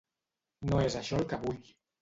[0.71, 1.65] No és això el que vull.